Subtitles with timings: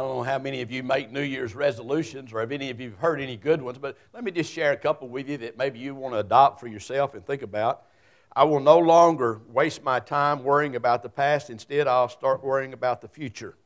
[0.00, 2.80] I don't know how many of you make New Year's resolutions or if any of
[2.80, 5.36] you have heard any good ones, but let me just share a couple with you
[5.36, 7.82] that maybe you want to adopt for yourself and think about.
[8.34, 11.50] I will no longer waste my time worrying about the past.
[11.50, 13.58] Instead, I'll start worrying about the future.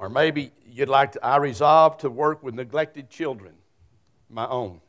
[0.00, 3.54] Or maybe you'd like to, I resolve to work with neglected children,
[4.28, 4.80] my own.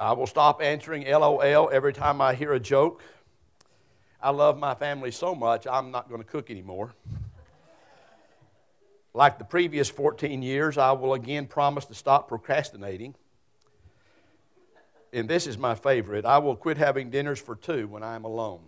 [0.00, 3.02] I will stop answering LOL every time I hear a joke.
[4.18, 6.94] I love my family so much, I'm not going to cook anymore.
[9.14, 13.14] Like the previous 14 years, I will again promise to stop procrastinating.
[15.12, 18.60] And this is my favorite I will quit having dinners for two when I'm alone.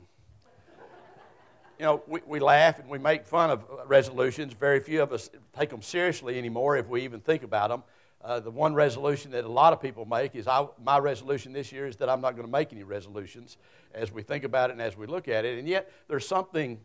[1.78, 4.52] You know, we, we laugh and we make fun of resolutions.
[4.52, 7.83] Very few of us take them seriously anymore if we even think about them.
[8.22, 11.72] Uh, the one resolution that a lot of people make is I, my resolution this
[11.72, 13.56] year is that I'm not going to make any resolutions
[13.92, 15.58] as we think about it and as we look at it.
[15.58, 16.78] And yet, there's something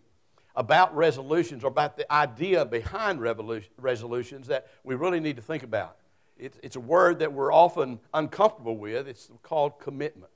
[0.55, 5.97] about resolutions or about the idea behind resolutions that we really need to think about.
[6.37, 9.07] It's, it's a word that we're often uncomfortable with.
[9.07, 10.31] It's called commitment.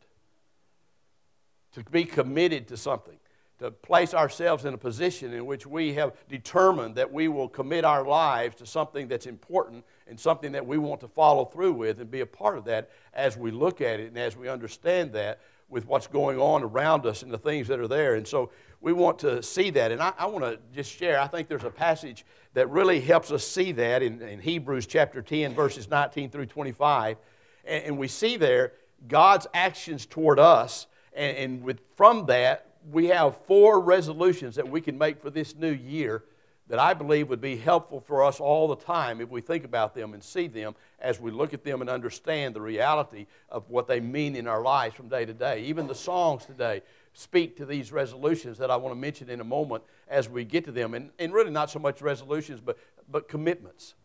[1.74, 3.18] To be committed to something,
[3.60, 7.86] to place ourselves in a position in which we have determined that we will commit
[7.86, 12.00] our lives to something that's important and something that we want to follow through with
[12.00, 15.14] and be a part of that as we look at it and as we understand
[15.14, 15.40] that
[15.74, 18.16] with what's going on around us and the things that are there.
[18.16, 19.92] And so we want to see that.
[19.92, 23.32] And I, I want to just share, I think there's a passage that really helps
[23.32, 27.18] us see that in, in Hebrews chapter 10, verses 19 through 25.
[27.66, 28.74] And, and we see there
[29.08, 30.88] God's actions toward us.
[31.14, 35.56] And, and with, from that, we have four resolutions that we can make for this
[35.56, 36.24] new year
[36.67, 39.94] that I believe would be helpful for us all the time if we think about
[39.94, 43.88] them and see them as we look at them and understand the reality of what
[43.88, 45.64] they mean in our lives from day to day.
[45.64, 46.81] Even the songs today
[47.14, 50.64] speak to these resolutions that I want to mention in a moment as we get
[50.66, 50.94] to them.
[50.94, 52.78] And, and really, not so much resolutions, but,
[53.11, 53.95] but commitments.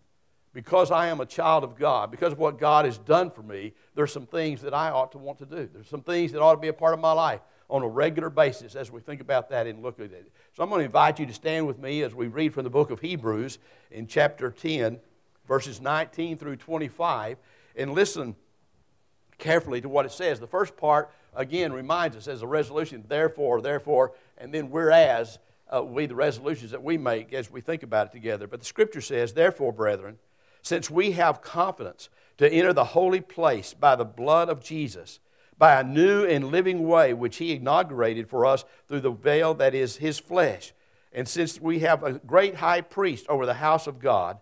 [0.53, 3.75] Because I am a child of God, because of what God has done for me,
[3.95, 5.69] there's some things that I ought to want to do.
[5.73, 8.31] There's some things that ought to be a part of my life on a regular
[8.31, 10.31] basis as we think about that and look at it.
[10.57, 12.71] So I'm going to invite you to stand with me as we read from the
[12.71, 13.59] book of Hebrews
[13.91, 14.99] in chapter 10,
[15.47, 17.37] verses 19 through 25,
[17.77, 18.35] and listen
[19.37, 20.41] carefully to what it says.
[20.41, 25.83] The first part again reminds us as a resolution, therefore, therefore, and then whereas uh,
[25.83, 28.47] we, the resolutions that we make as we think about it together.
[28.47, 30.19] But the scripture says, therefore, brethren,
[30.63, 32.09] since we have confidence
[32.39, 35.21] to enter the holy place by the blood of Jesus,
[35.59, 39.75] by a new and living way which he inaugurated for us through the veil that
[39.75, 40.73] is his flesh.
[41.13, 44.39] And since we have a great high priest over the house of God,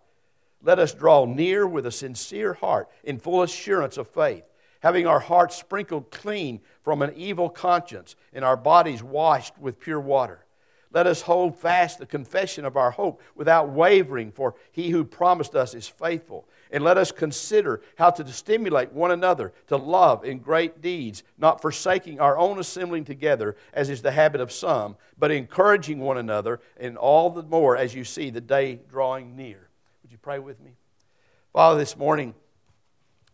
[0.62, 4.44] let us draw near with a sincere heart in full assurance of faith
[4.86, 10.00] having our hearts sprinkled clean from an evil conscience and our bodies washed with pure
[10.00, 10.44] water.
[10.92, 15.56] Let us hold fast the confession of our hope without wavering, for he who promised
[15.56, 16.48] us is faithful.
[16.70, 21.62] And let us consider how to stimulate one another to love in great deeds, not
[21.62, 26.60] forsaking our own assembling together, as is the habit of some, but encouraging one another,
[26.76, 29.68] and all the more as you see the day drawing near.
[30.02, 30.72] Would you pray with me?
[31.52, 32.34] Father, this morning,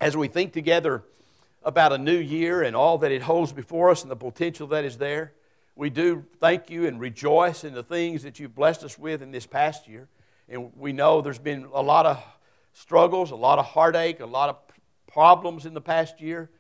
[0.00, 1.03] as we think together
[1.65, 4.84] about a new year and all that it holds before us and the potential that
[4.84, 5.32] is there.
[5.75, 9.31] We do thank you and rejoice in the things that you've blessed us with in
[9.31, 10.09] this past year.
[10.48, 12.22] And we know there's been a lot of
[12.72, 14.56] struggles, a lot of heartache, a lot of
[15.06, 16.50] problems in the past year.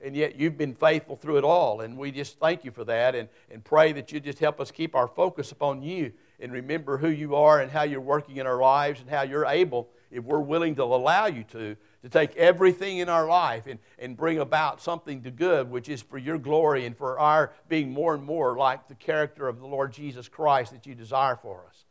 [0.00, 1.80] And yet you've been faithful through it all.
[1.80, 4.70] And we just thank you for that and, and pray that you just help us
[4.70, 8.46] keep our focus upon you and remember who you are and how you're working in
[8.46, 12.36] our lives and how you're able, if we're willing to allow you to, to take
[12.36, 16.38] everything in our life and, and bring about something to good, which is for your
[16.38, 20.28] glory and for our being more and more like the character of the Lord Jesus
[20.28, 21.84] Christ that you desire for us.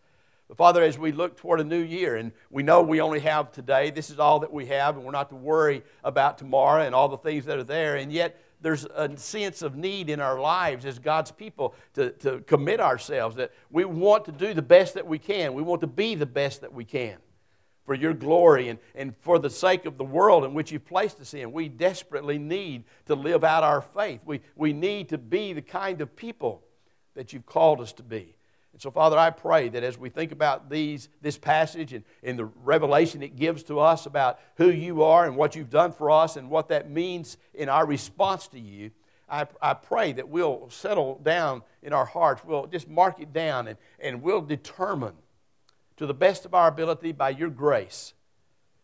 [0.48, 3.52] But Father, as we look toward a new year, and we know we only have
[3.52, 6.94] today, this is all that we have, and we're not to worry about tomorrow and
[6.94, 10.40] all the things that are there, and yet there's a sense of need in our
[10.40, 14.96] lives as God's people to, to commit ourselves that we want to do the best
[14.96, 15.54] that we can.
[15.54, 17.18] We want to be the best that we can
[17.86, 21.20] for your glory and, and for the sake of the world in which you've placed
[21.20, 21.52] us in.
[21.52, 24.22] We desperately need to live out our faith.
[24.26, 26.64] We, we need to be the kind of people
[27.14, 28.35] that you've called us to be.
[28.76, 32.38] And so, Father, I pray that as we think about these, this passage and, and
[32.38, 36.12] the revelation it gives to us about who you are and what you've done for
[36.12, 38.92] us and what that means in our response to you,
[39.30, 42.44] I, I pray that we'll settle down in our hearts.
[42.44, 45.14] We'll just mark it down and, and we'll determine
[45.96, 48.14] to the best of our ability by your grace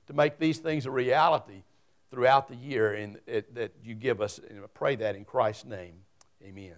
[0.07, 1.63] to make these things a reality
[2.11, 4.39] throughout the year in, it, that you give us.
[4.49, 5.95] And I pray that in Christ's name.
[6.41, 6.75] Amen.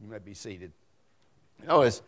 [0.00, 0.72] You may be seated.
[1.60, 2.02] You know, as,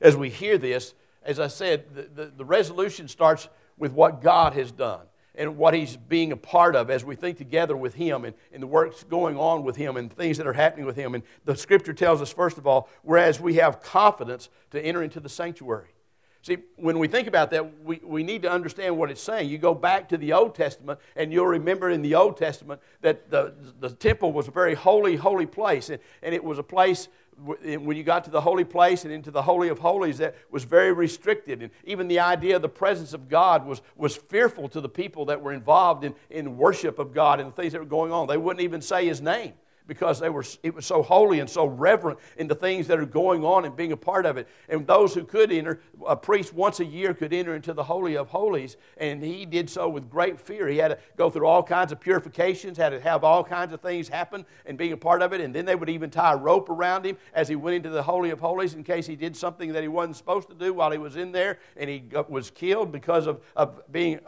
[0.00, 4.54] as we hear this, as I said, the, the, the resolution starts with what God
[4.54, 8.24] has done and what he's being a part of as we think together with him
[8.24, 11.14] and, and the works going on with him and things that are happening with him.
[11.14, 15.20] And the scripture tells us, first of all, whereas we have confidence to enter into
[15.20, 15.94] the sanctuary.
[16.42, 19.50] See, when we think about that, we, we need to understand what it's saying.
[19.50, 23.30] You go back to the Old Testament, and you'll remember in the Old Testament that
[23.30, 25.90] the, the temple was a very holy, holy place.
[25.90, 27.08] And, and it was a place
[27.44, 30.64] when you got to the holy place and into the Holy of Holies, that was
[30.64, 31.62] very restricted.
[31.62, 35.24] And even the idea of the presence of God was, was fearful to the people
[35.26, 38.26] that were involved in, in worship of God and the things that were going on.
[38.26, 39.54] They wouldn't even say his name
[39.90, 43.04] because they were, it was so holy and so reverent in the things that are
[43.04, 44.46] going on and being a part of it.
[44.68, 48.16] And those who could enter, a priest once a year could enter into the Holy
[48.16, 50.68] of Holies, and he did so with great fear.
[50.68, 53.80] He had to go through all kinds of purifications, had to have all kinds of
[53.80, 55.40] things happen and being a part of it.
[55.40, 58.04] And then they would even tie a rope around him as he went into the
[58.04, 60.92] Holy of Holies in case he did something that he wasn't supposed to do while
[60.92, 64.20] he was in there and he was killed because of, of being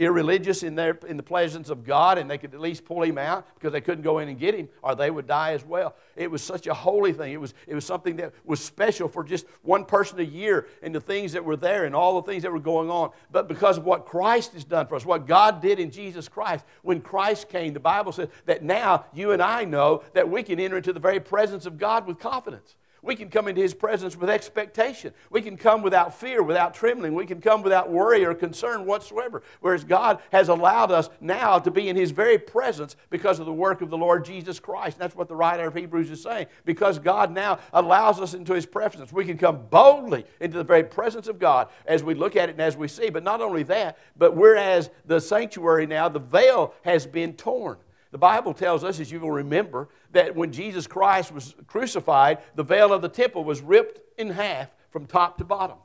[0.00, 3.18] irreligious in, their, in the presence of God and they could at least pull him
[3.18, 5.94] out because they couldn't go in and get him or they would die as well.
[6.16, 7.34] It was such a holy thing.
[7.34, 10.94] It was, it was something that was special for just one person a year and
[10.94, 13.10] the things that were there and all the things that were going on.
[13.30, 16.64] But because of what Christ has done for us, what God did in Jesus Christ,
[16.82, 20.58] when Christ came, the Bible says that now you and I know that we can
[20.58, 22.74] enter into the very presence of God with confidence.
[23.02, 25.12] We can come into His presence with expectation.
[25.30, 27.14] We can come without fear, without trembling.
[27.14, 29.42] We can come without worry or concern whatsoever.
[29.60, 33.52] Whereas God has allowed us now to be in His very presence because of the
[33.52, 34.96] work of the Lord Jesus Christ.
[34.96, 36.46] And that's what the writer of Hebrews is saying.
[36.64, 40.84] Because God now allows us into His presence, we can come boldly into the very
[40.84, 43.10] presence of God as we look at it and as we see.
[43.10, 47.78] But not only that, but whereas the sanctuary now, the veil has been torn.
[48.10, 52.62] The Bible tells us, as you will remember, that when Jesus Christ was crucified, the
[52.62, 55.78] veil of the temple was ripped in half from top to bottom.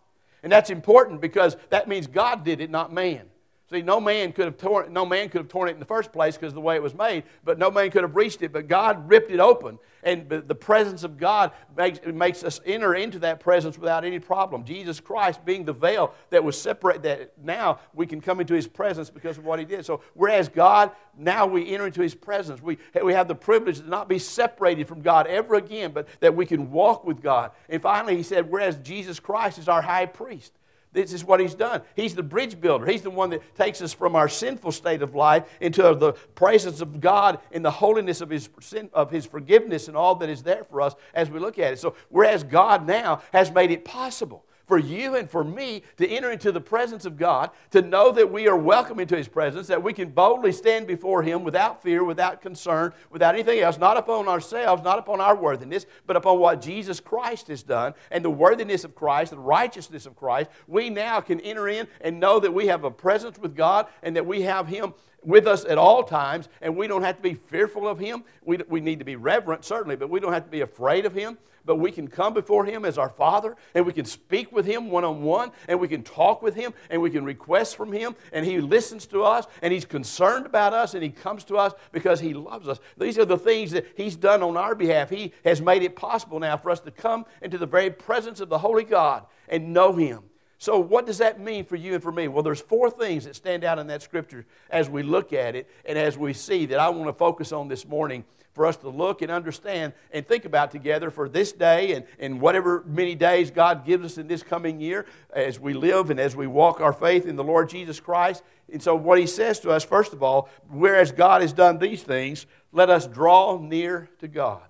[0.43, 3.29] And that's important because that means God did it, not man.
[3.75, 6.13] See, no man could have torn, no man could have torn it in the first
[6.13, 8.53] place because of the way it was made, but no man could have reached it.
[8.53, 13.19] But God ripped it open, and the presence of God makes, makes us enter into
[13.19, 14.63] that presence without any problem.
[14.63, 18.65] Jesus Christ being the veil that was separate, that now we can come into His
[18.65, 19.85] presence because of what He did.
[19.85, 22.61] So, whereas God, now we enter into His presence.
[22.61, 26.33] We, we have the privilege to not be separated from God ever again, but that
[26.33, 27.51] we can walk with God.
[27.67, 30.53] And finally, He said, whereas Jesus Christ is our high priest.
[30.95, 31.81] This is what he's done.
[31.95, 32.85] He's the bridge builder.
[32.85, 36.79] He's the one that takes us from our sinful state of life into the presence
[36.79, 40.41] of God and the holiness of his, sin, of his forgiveness and all that is
[40.41, 41.79] there for us as we look at it.
[41.79, 46.31] So, whereas God now has made it possible for you and for me to enter
[46.31, 49.83] into the presence of God, to know that we are welcome into His presence, that
[49.83, 54.27] we can boldly stand before Him without fear, without concern, without anything else, not upon
[54.27, 58.83] ourselves, not upon our worthiness, but upon what Jesus Christ has done and the worthiness
[58.83, 60.49] of Christ, the righteousness of Christ.
[60.67, 64.15] We now can enter in and know that we have a presence with God and
[64.15, 64.93] that we have Him
[65.25, 68.23] with us at all times, and we don't have to be fearful of Him.
[68.43, 71.13] We, we need to be reverent, certainly, but we don't have to be afraid of
[71.13, 71.37] Him.
[71.65, 74.91] But we can come before Him as our Father, and we can speak with Him
[74.91, 78.15] one on one, and we can talk with Him, and we can request from Him,
[78.31, 81.73] and He listens to us, and He's concerned about us, and He comes to us
[81.91, 82.79] because He loves us.
[82.97, 85.09] These are the things that He's done on our behalf.
[85.09, 88.49] He has made it possible now for us to come into the very presence of
[88.49, 90.21] the Holy God and know Him
[90.57, 92.27] so, what does that mean for you and for me?
[92.27, 95.69] Well, there's four things that stand out in that scripture as we look at it
[95.85, 98.89] and as we see that I want to focus on this morning for us to
[98.89, 103.51] look and understand and think about together for this day and, and whatever many days
[103.51, 106.93] God gives us in this coming year as we live and as we walk our
[106.93, 108.41] faith in the Lord Jesus Christ.
[108.71, 112.01] And so, what he says to us, first of all, whereas God has done these
[112.01, 114.63] things, let us draw near to God.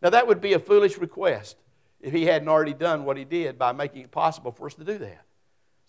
[0.00, 1.56] Now, that would be a foolish request
[2.04, 4.84] if he hadn't already done what he did by making it possible for us to
[4.84, 5.24] do that.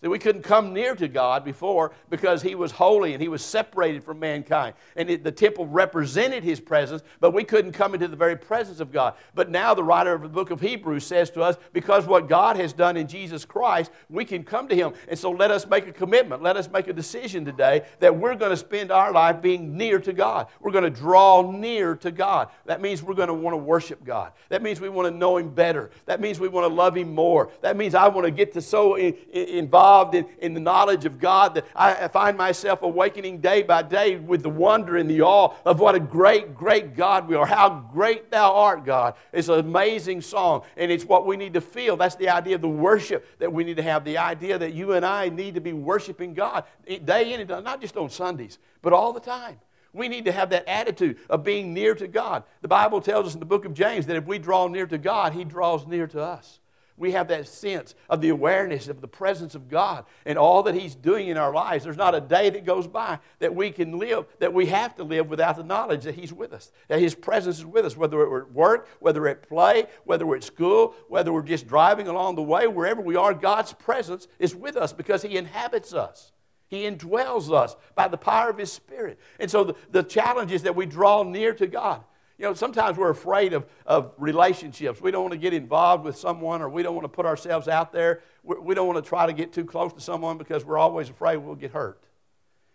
[0.02, 3.42] That we couldn't come near to God before because He was holy and He was
[3.42, 4.74] separated from mankind.
[4.94, 8.78] And it, the temple represented His presence, but we couldn't come into the very presence
[8.80, 9.14] of God.
[9.34, 12.56] But now the writer of the book of Hebrews says to us, because what God
[12.56, 14.92] has done in Jesus Christ, we can come to Him.
[15.08, 16.42] And so let us make a commitment.
[16.42, 19.98] Let us make a decision today that we're going to spend our life being near
[20.00, 20.48] to God.
[20.60, 22.50] We're going to draw near to God.
[22.66, 24.32] That means we're going to want to worship God.
[24.50, 25.90] That means we want to know Him better.
[26.04, 27.50] That means we want to love Him more.
[27.62, 30.60] That means I want to get to so in, in, involved involved in, in the
[30.60, 35.08] knowledge of God that I find myself awakening day by day with the wonder and
[35.08, 37.46] the awe of what a great, great God we are.
[37.46, 39.14] How great thou art, God.
[39.32, 41.96] It's an amazing song, and it's what we need to feel.
[41.96, 44.92] That's the idea of the worship that we need to have, the idea that you
[44.92, 46.64] and I need to be worshiping God
[47.04, 49.60] day in and day, not just on Sundays, but all the time.
[49.92, 52.42] We need to have that attitude of being near to God.
[52.60, 54.98] The Bible tells us in the book of James that if we draw near to
[54.98, 56.58] God, He draws near to us.
[56.98, 60.74] We have that sense of the awareness of the presence of God and all that
[60.74, 61.84] He's doing in our lives.
[61.84, 65.04] There's not a day that goes by that we can live, that we have to
[65.04, 68.16] live without the knowledge that He's with us, that His presence is with us, whether
[68.16, 72.08] we're at work, whether we're at play, whether we're at school, whether we're just driving
[72.08, 76.32] along the way, wherever we are, God's presence is with us because He inhabits us.
[76.68, 79.20] He indwells us by the power of His Spirit.
[79.38, 82.02] And so the, the challenge is that we draw near to God.
[82.38, 85.00] You know, sometimes we're afraid of, of relationships.
[85.00, 87.66] We don't want to get involved with someone or we don't want to put ourselves
[87.66, 88.22] out there.
[88.42, 91.08] We do not want to try to get too close to someone because we're always
[91.08, 92.02] afraid we'll get hurt.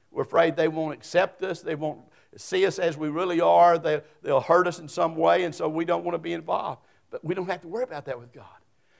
[0.09, 1.61] We're afraid they won't accept us.
[1.61, 2.01] They won't
[2.35, 3.77] see us as we really are.
[3.77, 6.81] They, they'll hurt us in some way, and so we don't want to be involved.
[7.09, 8.45] But we don't have to worry about that with God.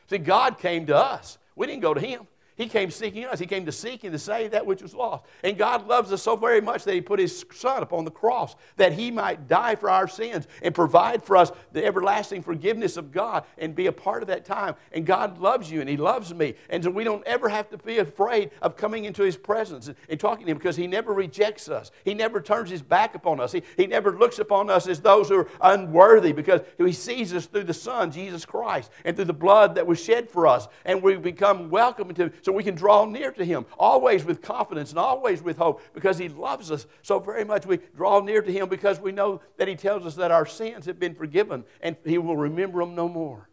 [0.09, 1.37] See, God came to us.
[1.55, 2.27] We didn't go to Him.
[2.61, 3.39] He came seeking us.
[3.39, 5.25] He came to seek and to save that which was lost.
[5.43, 8.55] And God loves us so very much that He put His Son upon the cross
[8.75, 13.11] that He might die for our sins and provide for us the everlasting forgiveness of
[13.11, 14.75] God and be a part of that time.
[14.91, 16.53] And God loves you and He loves me.
[16.69, 19.95] And so we don't ever have to be afraid of coming into His presence and,
[20.07, 21.89] and talking to Him because He never rejects us.
[22.05, 23.53] He never turns His back upon us.
[23.53, 27.47] He, he never looks upon us as those who are unworthy because He sees us
[27.47, 30.67] through the Son, Jesus Christ, and through the blood that was shed for us.
[30.85, 32.31] And we become welcome to.
[32.43, 35.81] So so we can draw near to Him, always with confidence and always with hope,
[35.93, 37.65] because He loves us so very much.
[37.65, 40.85] We draw near to Him because we know that He tells us that our sins
[40.85, 43.49] have been forgiven and He will remember them no more.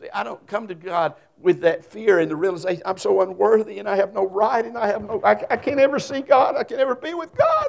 [0.00, 3.78] See, I don't come to God with that fear and the realization I'm so unworthy
[3.78, 6.56] and I have no right and I have no, I, I can't ever see God,
[6.56, 7.68] I can never be with God.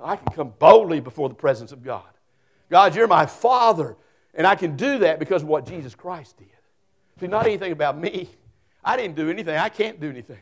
[0.00, 2.04] I can come boldly before the presence of God.
[2.70, 3.96] God, you're my Father,
[4.32, 6.46] and I can do that because of what Jesus Christ did.
[7.18, 8.28] See, not anything about me.
[8.86, 9.56] I didn't do anything.
[9.56, 10.38] I can't do anything.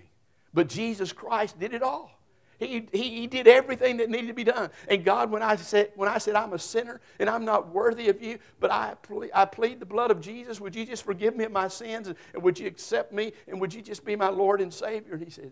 [0.52, 2.10] But Jesus Christ did it all.
[2.58, 4.70] He, he, he, did everything that needed to be done.
[4.86, 8.08] And God, when I, said, when I said I'm a sinner and I'm not worthy
[8.08, 8.94] of you, but I,
[9.34, 12.16] I plead the blood of Jesus, would you just forgive me of my sins and,
[12.32, 15.14] and would you accept me and would you just be my Lord and Savior?
[15.14, 15.50] And he said,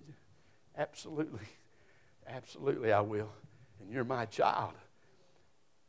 [0.78, 1.40] Absolutely.
[2.28, 3.30] Absolutely, I will.
[3.80, 4.74] And you're my child.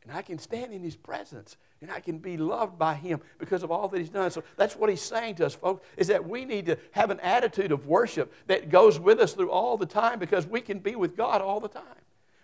[0.06, 3.62] And I can stand in his presence and I can be loved by him because
[3.62, 4.30] of all that he's done.
[4.30, 7.20] So that's what he's saying to us, folks, is that we need to have an
[7.20, 10.94] attitude of worship that goes with us through all the time because we can be
[10.94, 11.82] with God all the time.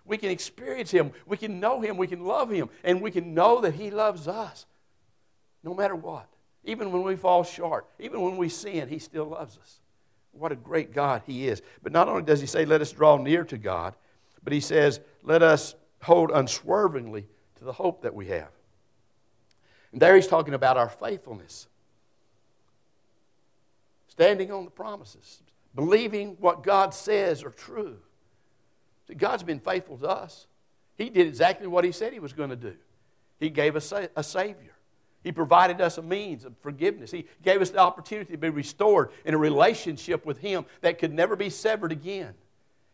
[0.06, 3.34] We can experience him, we can know him, we can love him, and we can
[3.34, 4.66] know that he loves us
[5.62, 6.26] no matter what.
[6.64, 9.80] Even when we fall short, even when we sin, he still loves us.
[10.32, 11.62] What a great God he is.
[11.82, 13.94] But not only does he say, let us draw near to God,
[14.42, 17.26] but he says, let us hold unswervingly
[17.60, 18.48] to the hope that we have.
[19.92, 21.68] And there he's talking about our faithfulness.
[24.08, 25.40] Standing on the promises,
[25.74, 27.98] believing what God says are true.
[29.08, 30.46] See, God's been faithful to us.
[30.96, 32.74] He did exactly what he said he was going to do.
[33.38, 34.74] He gave us a Savior.
[35.22, 37.10] He provided us a means of forgiveness.
[37.10, 41.12] He gave us the opportunity to be restored in a relationship with Him that could
[41.12, 42.34] never be severed again.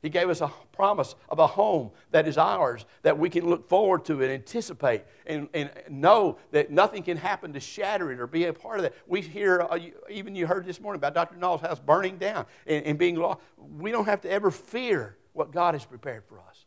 [0.07, 3.69] He gave us a promise of a home that is ours, that we can look
[3.69, 8.29] forward to and anticipate and, and know that nothing can happen to shatter it or
[8.29, 8.95] be a part of that.
[9.09, 11.37] We hear, uh, even you heard this morning about Dr.
[11.37, 13.41] Null's house burning down and, and being lost.
[13.57, 16.67] We don't have to ever fear what God has prepared for us.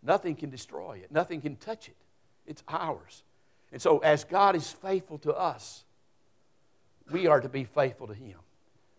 [0.00, 1.96] Nothing can destroy it, nothing can touch it.
[2.46, 3.24] It's ours.
[3.72, 5.82] And so, as God is faithful to us,
[7.10, 8.38] we are to be faithful to Him.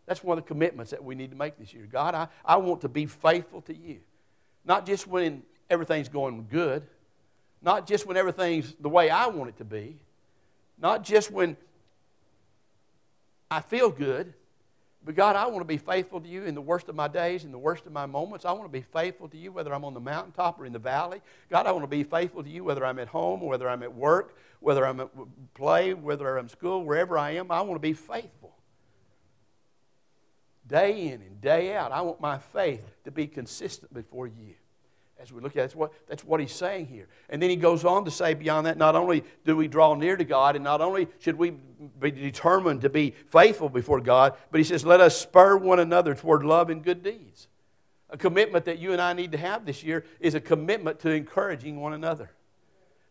[0.05, 1.87] That's one of the commitments that we need to make this year.
[1.89, 3.99] God, I, I want to be faithful to you.
[4.65, 6.83] Not just when everything's going good,
[7.61, 9.97] not just when everything's the way I want it to be,
[10.77, 11.55] not just when
[13.49, 14.33] I feel good,
[15.05, 17.43] but God, I want to be faithful to you in the worst of my days,
[17.43, 18.45] in the worst of my moments.
[18.45, 20.79] I want to be faithful to you whether I'm on the mountaintop or in the
[20.79, 21.21] valley.
[21.49, 23.83] God, I want to be faithful to you whether I'm at home or whether I'm
[23.83, 25.09] at work, whether I'm at
[25.55, 27.51] play, whether I'm at school, wherever I am.
[27.51, 28.53] I want to be faithful
[30.67, 31.91] day in and day out.
[31.91, 34.55] I want my faith to be consistent before you.
[35.19, 37.07] As we look at it, that's what, that's what he's saying here.
[37.29, 40.17] And then he goes on to say beyond that, not only do we draw near
[40.17, 41.51] to God, and not only should we
[41.99, 46.13] be determined to be faithful before God, but he says, let us spur one another
[46.13, 47.47] toward love and good deeds.
[48.09, 51.11] A commitment that you and I need to have this year is a commitment to
[51.11, 52.31] encouraging one another.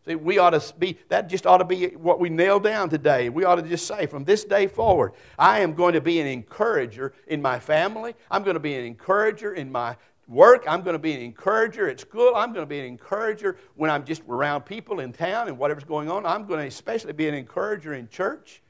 [0.05, 3.29] See, we ought to be, that just ought to be what we nail down today.
[3.29, 6.27] We ought to just say, from this day forward, I am going to be an
[6.27, 8.13] encourager in my family.
[8.29, 9.95] I'm going to be an encourager in my
[10.27, 10.65] work.
[10.67, 12.33] I'm going to be an encourager at school.
[12.35, 15.85] I'm going to be an encourager when I'm just around people in town and whatever's
[15.85, 16.25] going on.
[16.25, 18.61] I'm going to especially be an encourager in church.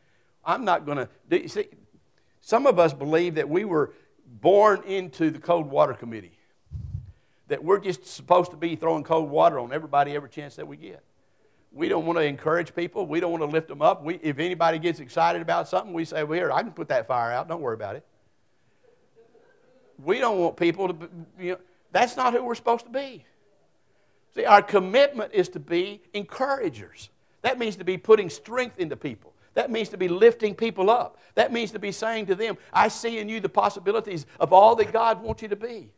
[0.46, 1.66] I'm not going to, do, see,
[2.42, 3.94] some of us believe that we were
[4.28, 6.38] born into the cold water committee,
[7.48, 10.78] that we're just supposed to be throwing cold water on everybody every chance that we
[10.78, 11.04] get.
[11.74, 13.08] We don't want to encourage people.
[13.08, 14.04] We don't want to lift them up.
[14.04, 17.08] We, if anybody gets excited about something, we say, well, here, I can put that
[17.08, 17.48] fire out.
[17.48, 18.06] Don't worry about it.
[20.04, 21.58] We don't want people to, you know,
[21.92, 23.26] that's not who we're supposed to be.
[24.36, 27.10] See, our commitment is to be encouragers.
[27.42, 29.34] That means to be putting strength into people.
[29.54, 31.18] That means to be lifting people up.
[31.36, 34.76] That means to be saying to them, I see in you the possibilities of all
[34.76, 35.90] that God wants you to be.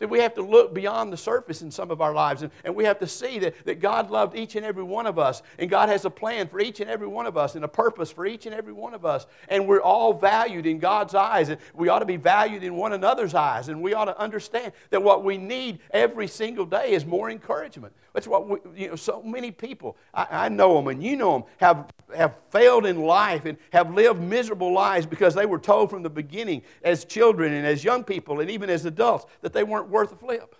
[0.00, 2.74] That we have to look beyond the surface in some of our lives, and, and
[2.74, 5.70] we have to see that, that God loved each and every one of us, and
[5.70, 8.26] God has a plan for each and every one of us, and a purpose for
[8.26, 9.26] each and every one of us.
[9.48, 12.92] And we're all valued in God's eyes, and we ought to be valued in one
[12.92, 17.04] another's eyes, and we ought to understand that what we need every single day is
[17.04, 17.92] more encouragement.
[18.12, 21.32] That's what we, you know, so many people, I, I know them and you know
[21.32, 25.90] them, have, have failed in life and have lived miserable lives because they were told
[25.90, 29.62] from the beginning as children and as young people and even as adults that they
[29.62, 30.54] weren't worth a flip.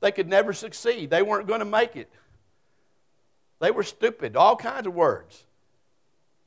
[0.00, 1.10] They could never succeed.
[1.10, 2.10] They weren't going to make it.
[3.60, 5.44] They were stupid, all kinds of words.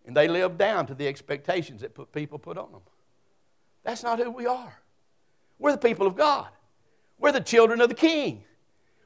[0.05, 2.81] And they lived down to the expectations that put, people put on them.
[3.83, 4.79] That's not who we are.
[5.59, 6.47] We're the people of God.
[7.19, 8.43] We're the children of the King.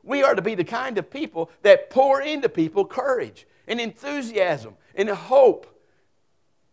[0.02, 4.76] We are to be the kind of people that pour into people courage and enthusiasm
[4.96, 5.68] and hope,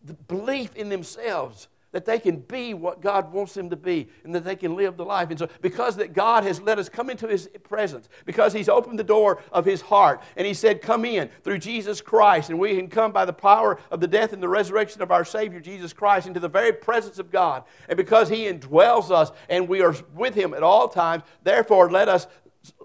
[0.03, 4.35] the belief in themselves that they can be what God wants them to be and
[4.35, 5.29] that they can live the life.
[5.29, 8.99] And so, because that God has let us come into His presence, because He's opened
[8.99, 12.75] the door of His heart, and He said, Come in through Jesus Christ, and we
[12.75, 15.93] can come by the power of the death and the resurrection of our Savior, Jesus
[15.93, 17.63] Christ, into the very presence of God.
[17.87, 22.09] And because He indwells us and we are with Him at all times, therefore, let
[22.09, 22.27] us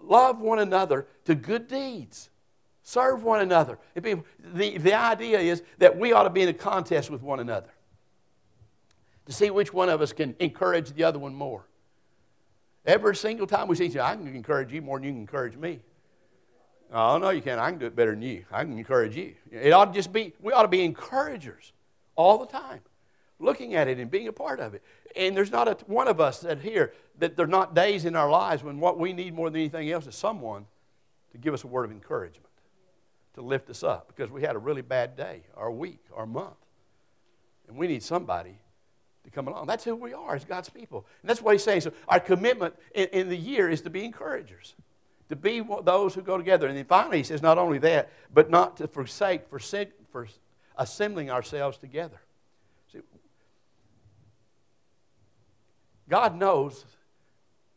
[0.01, 2.31] love one another to good deeds.
[2.85, 3.81] Serve one another.
[3.97, 4.23] the,
[4.79, 7.67] the idea is that we ought to be in a contest with one another
[9.31, 11.65] to see which one of us can encourage the other one more.
[12.85, 15.21] Every single time we see each other, I can encourage you more than you can
[15.21, 15.79] encourage me.
[16.93, 17.61] Oh, no, you can't.
[17.61, 18.45] I can do it better than you.
[18.51, 19.35] I can encourage you.
[19.53, 21.73] It ought to just be, we ought to be encouragers
[22.17, 22.81] all the time,
[23.39, 24.83] looking at it and being a part of it.
[25.15, 28.17] And there's not a, one of us that here that there are not days in
[28.17, 30.67] our lives when what we need more than anything else is someone
[31.31, 32.51] to give us a word of encouragement,
[33.35, 36.57] to lift us up because we had a really bad day, or week, or month.
[37.69, 38.57] And we need somebody
[39.25, 39.67] to come along.
[39.67, 41.07] That's who we are as God's people.
[41.23, 41.83] And that's what he's saying.
[41.83, 44.75] So our commitment in, in the year is to be encouragers,
[45.29, 46.67] to be those who go together.
[46.69, 49.59] And then finally, he says, not only that, but not to forsake, for,
[50.11, 50.29] for
[50.77, 52.21] assembling ourselves together.
[52.93, 53.01] See,
[56.09, 56.85] God knows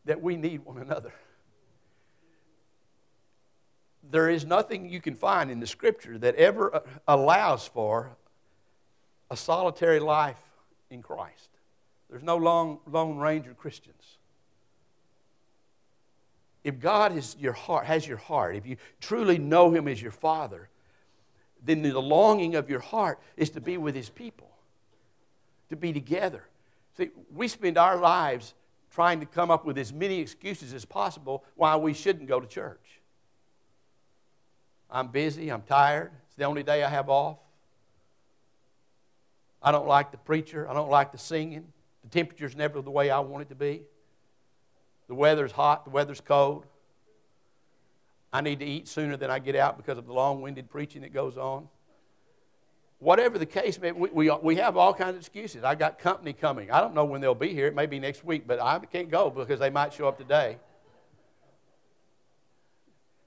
[0.06, 1.14] that we need one another.
[4.12, 8.16] There is nothing you can find in the scripture that ever uh, allows for
[9.32, 10.38] a solitary life
[10.94, 11.50] in Christ.
[12.10, 14.18] There's no long, Lone Ranger Christians.
[16.64, 20.12] If God is your heart, has your heart, if you truly know Him as your
[20.12, 20.70] Father,
[21.66, 24.50] then the longing of your heart is to be with His people,
[25.70, 26.44] to be together.
[26.96, 28.54] See, we spend our lives
[28.92, 32.48] trying to come up with as many excuses as possible why we shouldn't go to
[32.48, 33.02] church.
[34.90, 37.40] I'm busy, I'm tired, it's the only day I have off.
[39.64, 41.66] I don't like the preacher, I don't like the singing.
[42.04, 43.84] The temperature's never the way I want it to be.
[45.08, 46.66] The weather's hot, the weather's cold.
[48.34, 51.04] I need to eat sooner than I get out because of the long winded preaching
[51.04, 51.70] that goes on
[53.04, 55.64] whatever the case may we, we, we have all kinds of excuses.
[55.64, 56.72] I got company coming.
[56.72, 57.68] I don't know when they'll be here.
[57.68, 60.58] It may be next week, but I can't go because they might show up today.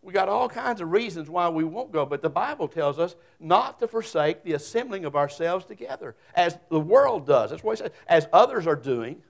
[0.07, 3.17] We got all kinds of reasons why we won't go, but the Bible tells us
[3.41, 7.51] not to forsake the assembling of ourselves together, as the world does.
[7.51, 9.21] That's what it says, as others are doing.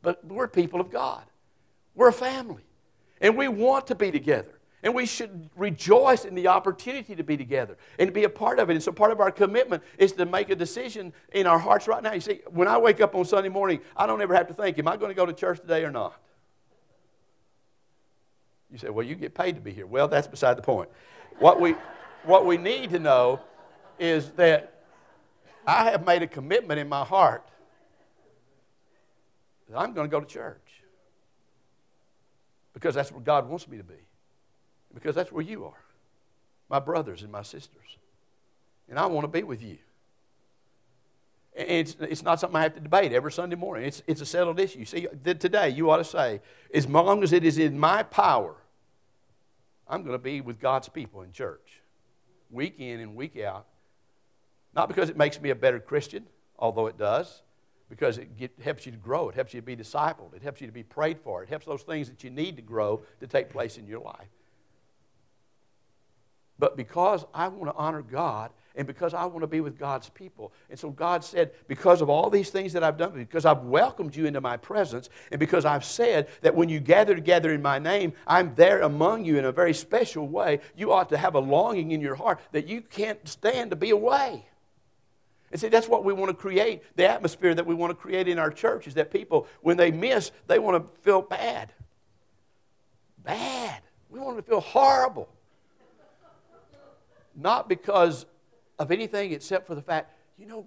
[0.00, 1.24] But we're people of God.
[1.96, 2.62] We're a family.
[3.20, 4.60] And we want to be together.
[4.84, 8.60] And we should rejoice in the opportunity to be together and to be a part
[8.60, 8.74] of it.
[8.74, 12.00] And so, part of our commitment is to make a decision in our hearts right
[12.00, 12.12] now.
[12.12, 14.78] You see, when I wake up on Sunday morning, I don't ever have to think,
[14.78, 16.14] am I going to go to church today or not?
[18.70, 19.86] You say, well, you get paid to be here.
[19.86, 20.90] Well, that's beside the point.
[21.38, 21.74] What we,
[22.24, 23.40] what we need to know
[23.98, 24.82] is that
[25.66, 27.48] I have made a commitment in my heart
[29.68, 30.82] that I'm going to go to church
[32.72, 33.94] because that's where God wants me to be
[34.94, 35.84] because that's where you are,
[36.68, 37.98] my brothers and my sisters.
[38.88, 39.78] And I want to be with you.
[41.58, 43.84] It's, it's not something I have to debate every Sunday morning.
[43.84, 44.84] It's, it's a settled issue.
[44.84, 46.40] See, today you ought to say,
[46.72, 48.54] as long as it is in my power,
[49.88, 51.80] I'm going to be with God's people in church,
[52.50, 53.66] week in and week out.
[54.72, 56.26] Not because it makes me a better Christian,
[56.60, 57.42] although it does,
[57.90, 59.28] because it get, helps you to grow.
[59.28, 60.34] It helps you to be discipled.
[60.36, 61.42] It helps you to be prayed for.
[61.42, 64.28] It helps those things that you need to grow to take place in your life.
[66.58, 70.08] but because I want to honor God and because I want to be with God's
[70.08, 70.52] people.
[70.70, 74.14] And so God said, because of all these things that I've done, because I've welcomed
[74.14, 77.80] you into my presence, and because I've said that when you gather together in my
[77.80, 81.40] name, I'm there among you in a very special way, you ought to have a
[81.40, 84.46] longing in your heart that you can't stand to be away.
[85.50, 88.28] And see, that's what we want to create the atmosphere that we want to create
[88.28, 91.72] in our church is that people, when they miss, they want to feel bad.
[93.24, 93.82] Bad.
[94.08, 95.28] We want them to feel horrible.
[97.34, 98.24] Not because
[98.78, 100.66] of anything except for the fact, you know,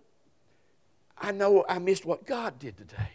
[1.18, 3.12] I know I missed what God did today.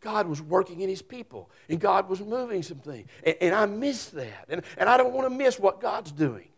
[0.00, 3.08] God was working in His people, and God was moving some things.
[3.24, 4.46] And, and I missed that.
[4.48, 6.48] And, and I don't want to miss what God's doing.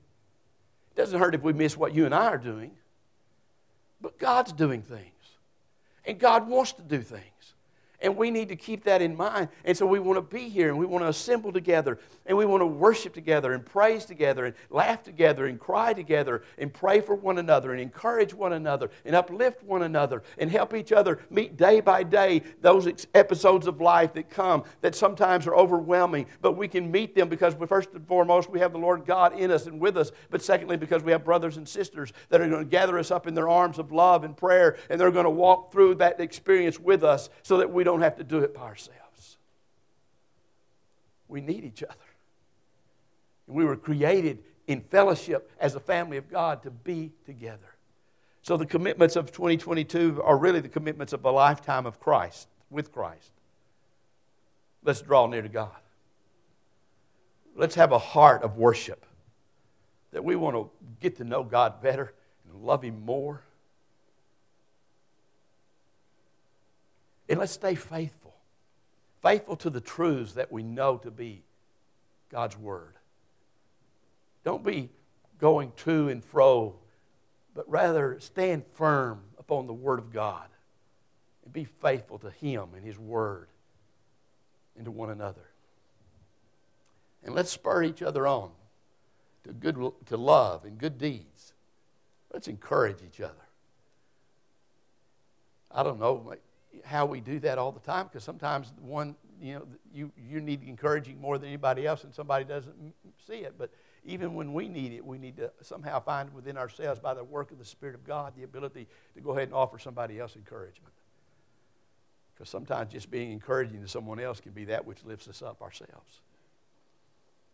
[0.90, 2.70] It doesn't hurt if we miss what you and I are doing,
[4.00, 5.10] but God's doing things.
[6.06, 7.53] And God wants to do things.
[8.00, 9.48] And we need to keep that in mind.
[9.64, 12.44] And so we want to be here and we want to assemble together and we
[12.44, 17.00] want to worship together and praise together and laugh together and cry together and pray
[17.00, 21.20] for one another and encourage one another and uplift one another and help each other
[21.30, 26.26] meet day by day those episodes of life that come that sometimes are overwhelming.
[26.40, 29.38] But we can meet them because, we, first and foremost, we have the Lord God
[29.38, 30.12] in us and with us.
[30.30, 33.26] But secondly, because we have brothers and sisters that are going to gather us up
[33.26, 36.78] in their arms of love and prayer and they're going to walk through that experience
[36.78, 39.36] with us so that we don't don't have to do it by ourselves.
[41.28, 41.94] We need each other.
[43.46, 47.76] And we were created in fellowship as a family of God to be together.
[48.42, 52.90] So the commitments of 2022 are really the commitments of a lifetime of Christ, with
[52.90, 53.30] Christ.
[54.82, 55.70] Let's draw near to God.
[57.54, 59.06] Let's have a heart of worship
[60.10, 60.68] that we want to
[61.00, 62.12] get to know God better
[62.50, 63.44] and love Him more.
[67.28, 68.34] And let's stay faithful.
[69.22, 71.42] Faithful to the truths that we know to be
[72.30, 72.94] God's Word.
[74.44, 74.90] Don't be
[75.38, 76.74] going to and fro,
[77.54, 80.46] but rather stand firm upon the Word of God
[81.44, 83.48] and be faithful to Him and His Word
[84.76, 85.48] and to one another.
[87.24, 88.50] And let's spur each other on
[89.44, 91.54] to, good, to love and good deeds.
[92.32, 93.32] Let's encourage each other.
[95.70, 96.36] I don't know,
[96.84, 100.62] how we do that all the time because sometimes one, you know, you, you need
[100.62, 102.94] encouraging more than anybody else and somebody doesn't
[103.26, 103.54] see it.
[103.58, 103.70] But
[104.04, 107.50] even when we need it, we need to somehow find within ourselves by the work
[107.50, 110.92] of the Spirit of God the ability to go ahead and offer somebody else encouragement.
[112.34, 115.62] Because sometimes just being encouraging to someone else can be that which lifts us up
[115.62, 116.20] ourselves.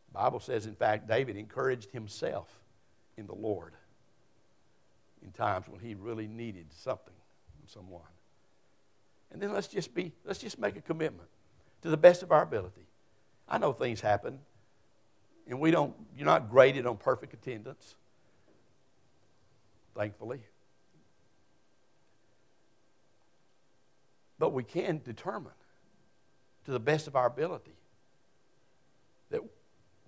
[0.09, 2.49] The Bible says, in fact, David encouraged himself
[3.17, 3.75] in the Lord
[5.23, 7.15] in times when he really needed something
[7.53, 8.03] from someone.
[9.33, 11.29] And then let's just be, let's just make a commitment
[11.83, 12.87] to the best of our ability.
[13.49, 14.39] I know things happen,
[15.49, 17.95] and we don't, you're not graded on perfect attendance,
[19.97, 20.41] thankfully.
[24.39, 25.53] But we can determine
[26.65, 27.75] to the best of our ability
[29.31, 29.41] that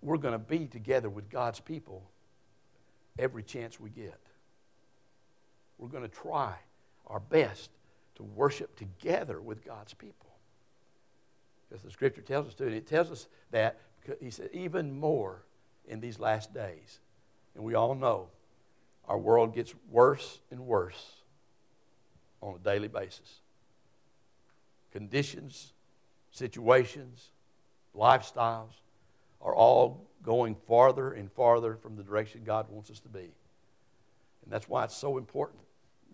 [0.01, 2.03] we're going to be together with God's people
[3.19, 4.19] every chance we get.
[5.79, 6.55] We're going to try
[7.07, 7.71] our best
[8.23, 10.31] to worship together with God's people.
[11.69, 13.81] Because the scripture tells us to, and it tells us that,
[14.21, 15.43] he said, even more
[15.89, 17.01] in these last days.
[17.55, 18.29] And we all know
[19.09, 21.13] our world gets worse and worse
[22.41, 23.41] on a daily basis.
[24.93, 25.73] Conditions,
[26.31, 27.31] situations,
[27.97, 28.73] lifestyles
[29.41, 33.33] are all going farther and farther from the direction God wants us to be.
[34.45, 35.63] And that's why it's so important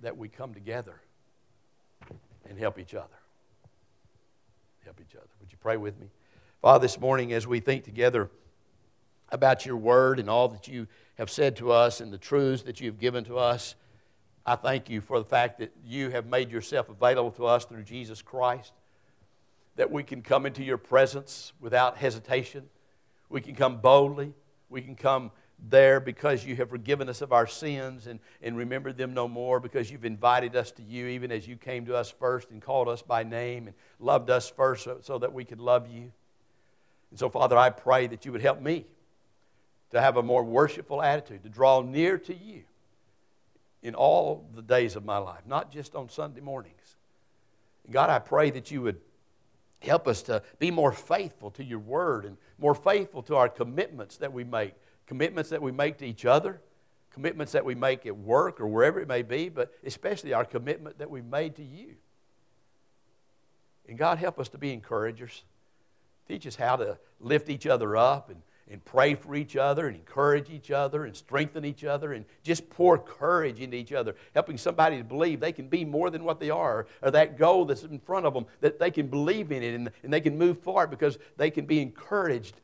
[0.03, 1.01] that we come together
[2.49, 3.07] and help each other.
[4.85, 5.29] Help each other.
[5.41, 6.09] Would you pray with me?
[6.63, 8.31] Father, this morning as we think together
[9.31, 10.87] about your word and all that you
[11.19, 13.75] have said to us and the truths that you've given to us,
[14.47, 17.83] I thank you for the fact that you have made yourself available to us through
[17.83, 18.73] Jesus Christ,
[19.77, 22.69] that we can come into your presence without hesitation.
[23.29, 24.33] We can come boldly.
[24.71, 25.31] We can come
[25.69, 29.61] there because you have forgiven us of our sins and, and remembered them no more,
[29.61, 32.89] because you've invited us to you, even as you came to us first and called
[32.89, 36.13] us by name and loved us first so, so that we could love you.
[37.11, 38.87] And so, Father, I pray that you would help me
[39.91, 42.63] to have a more worshipful attitude, to draw near to you
[43.83, 46.97] in all the days of my life, not just on Sunday mornings.
[47.85, 49.01] And God, I pray that you would
[49.81, 54.17] help us to be more faithful to your word and more faithful to our commitments
[54.19, 54.75] that we make
[55.09, 56.61] commitments that we make to each other,
[57.11, 60.99] commitments that we make at work or wherever it may be, but especially our commitment
[60.99, 61.95] that we've made to you.
[63.89, 65.43] And God, help us to be encouragers.
[66.29, 69.97] Teach us how to lift each other up and, and pray for each other and
[69.97, 74.59] encourage each other and strengthen each other and just pour courage into each other, helping
[74.59, 77.83] somebody to believe they can be more than what they are or that goal that's
[77.83, 80.61] in front of them, that they can believe in it and, and they can move
[80.61, 82.61] forward because they can be encouraged.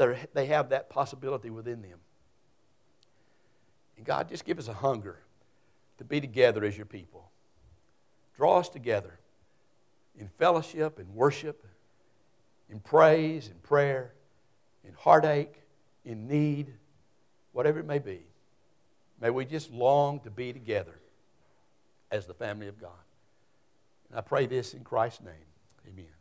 [0.00, 1.98] They're, have that possibility within them.
[3.96, 5.18] And God, just give us a hunger
[5.98, 7.30] to be together as your people.
[8.36, 9.18] Draw us together
[10.18, 11.64] in fellowship and worship,
[12.68, 14.12] in praise and prayer
[14.84, 15.54] in heartache,
[16.04, 16.72] in need,
[17.52, 18.20] whatever it may be.
[19.20, 20.98] May we just long to be together
[22.10, 22.90] as the family of God.
[24.08, 25.34] And I pray this in Christ's name.
[25.86, 26.19] Amen.